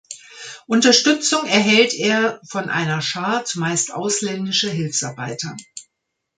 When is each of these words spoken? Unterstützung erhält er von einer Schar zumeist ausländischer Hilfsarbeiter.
Unterstützung 0.65 1.45
erhält 1.45 1.93
er 1.93 2.41
von 2.49 2.71
einer 2.71 3.03
Schar 3.03 3.45
zumeist 3.45 3.93
ausländischer 3.93 4.71
Hilfsarbeiter. 4.71 5.55